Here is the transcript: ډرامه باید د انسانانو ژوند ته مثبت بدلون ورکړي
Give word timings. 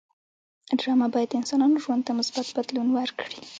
ډرامه 0.79 1.07
باید 1.13 1.29
د 1.31 1.33
انسانانو 1.41 1.81
ژوند 1.83 2.01
ته 2.07 2.11
مثبت 2.19 2.47
بدلون 2.57 2.87
ورکړي 2.93 3.39